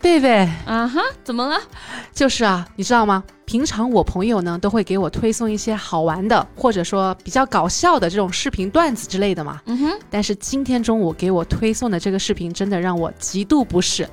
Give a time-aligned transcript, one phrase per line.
[0.00, 1.60] 贝贝，啊哈，怎么了？
[2.14, 3.22] 就是啊，你知道吗？
[3.44, 9.60] 平常我朋友呢都会给我推送一些好玩的，或者说比较搞笑的这种视频段子之类的嘛。
[9.66, 9.98] 嗯哼。
[10.08, 14.08] 但是今天中午给我推送的这个视频真的让我极度不适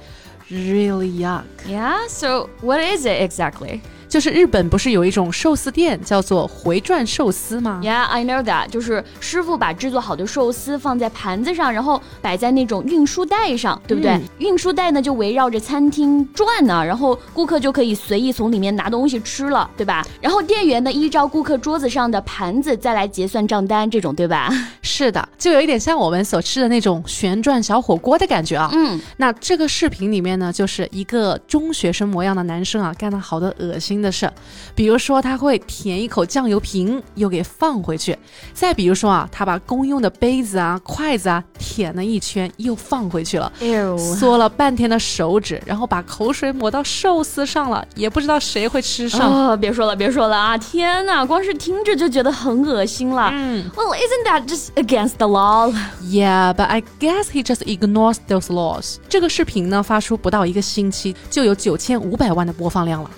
[0.49, 1.43] ，really yuck。
[1.67, 3.79] Yeah, so what is it exactly?
[4.07, 8.69] 就是日本不是有一种寿司店叫做回转寿司吗？Yeah, I know that。
[8.69, 14.19] 就是师傅把制作好的寿司放在盘子上，然后摆在那种运输带上，对不对？
[14.37, 20.05] 运输带呢就围绕着餐厅转呢，然后顾客就可以随意从里面拿东西吃了，对吧？
[20.21, 24.49] 然后店员呢依照顾客桌子上的盘子再来结算账单，这种对吧？
[24.81, 28.69] 是的，就有一点像我们所吃的那种旋转小火锅的感觉啊。
[28.71, 33.96] 嗯，那这个视频里面呢，就是一个中学生模样的男生啊，干了好多恶心。
[34.01, 34.31] 的是，
[34.75, 38.13] 比如说他会舔一口酱油瓶，又给放回去；
[38.53, 43.51] 再比如说啊，他把公用的杯子啊、筷子啊舔了一圈，又放回去了，
[43.97, 49.21] 缩了半天的手指，然后把口水抹到寿司上了，也不知道谁会吃上。
[49.29, 50.57] 哦，别说了，别说了啊！
[50.57, 53.29] 天哪，光是听着就觉得很恶心了。
[53.33, 55.73] 嗯，Well, isn't that just against the law?
[56.03, 58.97] Yeah, but I guess he just ignores those laws.
[59.09, 63.09] 这个视频呢，发出不到一个星期，就有九千五百万的播放量了。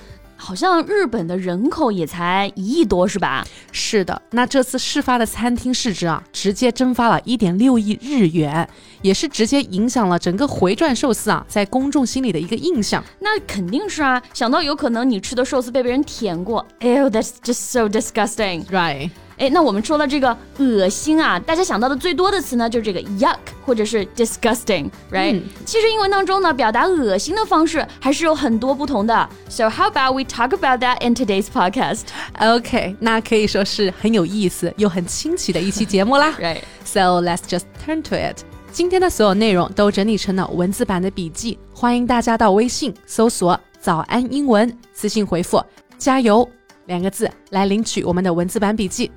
[0.42, 3.46] 好像日本的人口也才一亿多，是吧？
[3.74, 8.68] 是的，那这次事发的餐厅市值啊，直接蒸发了一点六亿日元，
[9.02, 13.04] 也是直接影响了整个回转寿司啊在公众心里的一个印象。
[13.20, 19.10] 那肯定是啊，想到有可能你吃的寿司被别人舔过，哎呦，That's just so disgusting，right？
[19.40, 29.30] 哎，那我们说到这个恶心啊，大家想到的最多的词呢，就是这个 yuck 或者是 disgusting，right？、嗯、其实英文当中呢，表达恶心的方式还是有很多不同的。
[29.48, 32.02] So how about we talk about that in today's podcast?
[32.38, 36.34] OK，那可以说是很有意思又很新奇的一期节目啦。
[36.38, 36.60] right.
[36.84, 38.44] So let's just turn to it.
[38.74, 45.64] 今天的所有内容都整理成了文字版的笔记，欢迎大家到微信搜索“早安英文”，私信回复
[45.98, 46.48] “加油”
[46.88, 49.10] 两个字来领取我们的文字版笔记。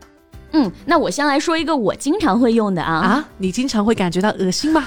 [0.51, 4.85] 嗯，那我先来说一个我经常会用的啊啊，你经常会感觉到恶心吗？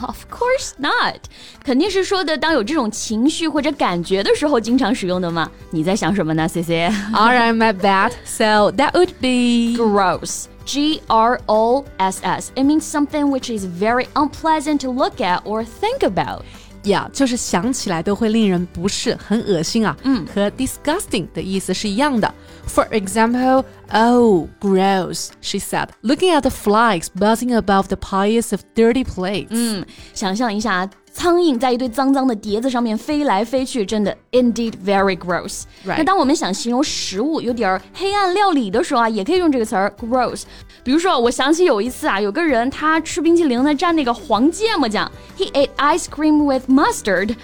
[0.00, 1.20] Of course not，
[1.62, 5.50] 肯定是说的当有这种情绪或者感觉的时候经常使用的嘛。
[5.70, 6.88] 你在想什么呢，C C?
[7.12, 8.12] All right, my bad.
[8.24, 10.46] So that would be gross.
[10.64, 12.50] G R O S S.
[12.54, 16.42] It means something which is very unpleasant to look at or think about.
[16.84, 19.96] Yeah，就是想起来都会令人不适，很恶心啊。
[20.02, 22.32] 嗯，和 disgusting 的意思是一样的。
[22.66, 29.04] For example, oh, gross, she said, looking at the flies buzzing above the piles of dirty
[29.04, 29.48] plates.
[29.50, 30.88] 嗯，想象一下。
[31.14, 35.64] 苍蝇在一堆脏脏的碟子上面飞来飞去，真的 indeed very gross。
[35.84, 40.44] 那当我们想形容食物有点黑暗料理的时候啊，也可以用这个词儿 gross。
[40.82, 47.36] 比如说，我想起有一次啊，有个人他吃冰淇淋呢蘸那个黄芥末酱，he ate ice cream with mustard.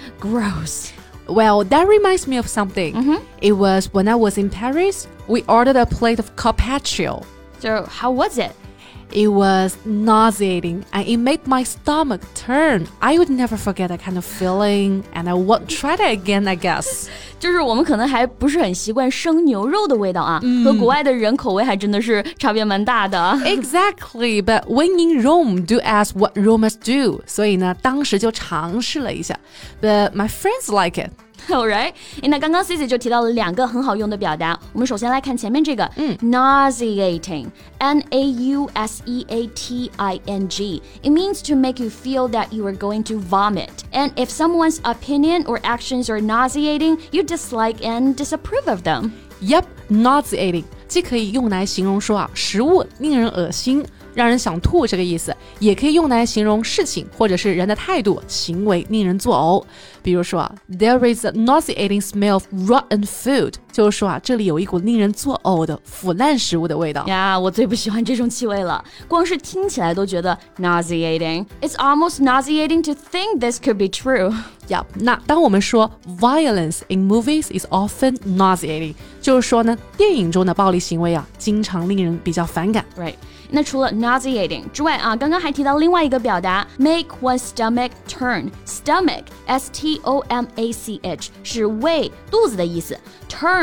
[1.28, 2.96] Well, that reminds me of something.
[2.96, 3.20] Mm -hmm.
[3.42, 5.08] It was when I was in Paris.
[5.28, 7.22] We ordered a plate of carpaccio.
[7.60, 8.52] So, how was it?
[9.14, 12.88] It was nauseating and it made my stomach turn.
[13.00, 16.56] I would never forget that kind of feeling and I won't try that again, I
[16.56, 17.10] guess.
[17.44, 23.18] 就是我们可能还不是很习惯生牛肉的味道啊，嗯、和国外的人口味还真的是差别蛮大的。
[23.44, 27.22] Exactly, but when in Rome, do as what Romans do.
[27.28, 29.38] 所以呢，当时就尝试了一下
[29.82, 31.12] ，but my friends like it.
[31.49, 34.59] Alright，那刚刚 Cici 就提到了两个很好用的表达。
[34.75, 42.53] 我们首先来看前面这个，嗯，nauseating，n a u s e a t i n g。It means to make you feel that
[42.53, 43.71] you are going to vomit.
[43.93, 49.13] And if someone's opinion or actions are nauseating, you dislike and disapprove of them.
[49.41, 53.83] Yep, nauseating 既可以用来形容说啊食物令人恶心。
[54.14, 59.64] 让人想吐这个意思，也可以用来形容事情或者是人的态度、行为令人作呕。
[60.02, 67.39] 比如说，There is a nauseating smell of rotten food，就是说啊，这里有一股令人作呕的腐烂食物的味道呀。
[67.39, 74.35] 我最不喜欢这种气味了，光是听起来都觉得 nauseating。It's almost nauseating to think this could be true.
[74.69, 75.91] 呀，那当我们说
[76.21, 82.85] violence in movies is often nauseating，就是说呢，电影中的暴力行为啊，经常令人比较反感。
[82.97, 83.15] Right。
[83.51, 93.62] 那除了 nauseating 之外啊，刚刚还提到另外一个表达，make one's stomach turn。stomach s t o m a c h 是胃肚子的意思，turn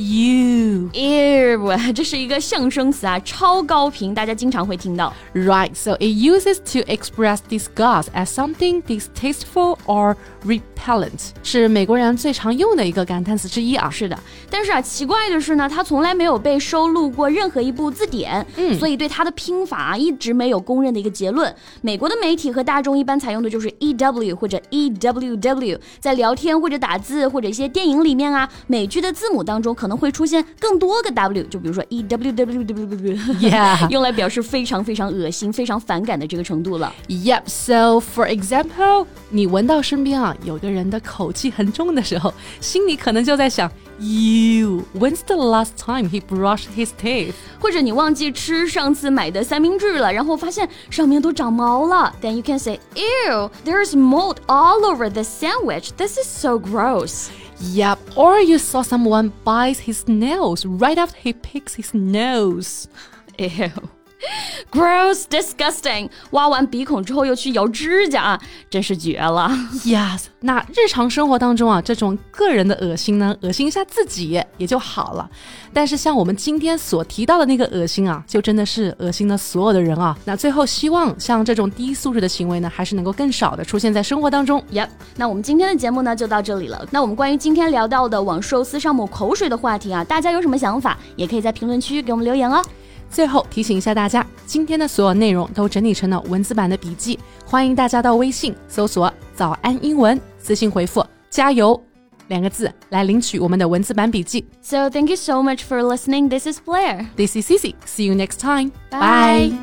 [0.00, 0.88] you.
[0.92, 5.12] Ew，这是一个象声词啊，超高频，大家经常会听到。
[5.34, 13.90] Right, so it uses to express disgust as something distasteful or repellent，是美国人最常用的一个感叹词之一啊。
[13.90, 14.18] 是的，
[14.48, 21.54] 但是啊，奇怪的是呢，它从来没有被收录过任何一部字典，嗯，所以对它的拼法啊，一直没有公认的一个结论。
[21.82, 36.93] 美国的媒体和大众一般采用的就是 e w 或者 e w w，在聊天或者打字或者一些电影里面啊，美剧的字母当中可能会出现更多个 w，就比如说 e w w w w，yeah，用来表示非常非常恶心、非常反感的这个程度了。
[37.07, 37.43] Yep.
[37.47, 43.71] So for example，你闻到身边啊有个人的口气很重的时候，心里可能就在想。
[43.97, 47.33] You, when's the last time he brushed his teeth？
[47.61, 52.13] 或者你忘记吃上次买的三明治了，然后发现上面都长毛了。
[52.21, 55.91] Then you can say, Ew, there's mold all over the sandwich.
[55.95, 57.29] This is so gross.
[57.60, 58.16] Yep.
[58.16, 62.88] Or you saw someone bite his nails right after he picks his nose.
[63.38, 63.70] Ew.
[64.70, 66.10] Gross, disgusting！
[66.30, 68.38] 挖完鼻孔之后又去咬指甲，
[68.68, 69.50] 真是绝了。
[69.84, 75.28] Yes，那日常生活当中啊，这种个人的恶心呢，恶心一下自己也就好了。
[75.72, 80.16] 但是像我们今天所提到的那个恶心啊，就真的是恶心了所有的人啊。
[80.24, 84.62] 那最后希望像这种低素质的行为呢，还是能够更少的出现在生活当中。
[84.72, 86.86] Yep，那我们今天的节目呢就到这里了。
[86.90, 92.62] 那我们关于今天聊到的往寿司上抹口水的话题啊，大家有什么想法，也可以在评论区给我们留言哦。
[93.09, 101.81] 最后提醒一下大家，今天的所有内容都整理成了文字版的笔记，欢迎大家到微信搜索“早安英文”，私信回复“加油”
[102.27, 104.43] 两个字来领取我们的文字版笔记。
[104.61, 106.27] So thank you so much for listening.
[106.27, 107.05] This is Blair.
[107.15, 107.75] This is Cici.
[107.85, 108.71] See you next time.
[108.89, 109.53] Bye.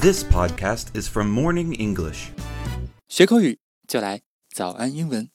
[0.00, 2.28] This podcast is from Morning English.
[3.08, 3.58] 学口语
[3.88, 4.20] 就来
[4.54, 5.30] 早安英文。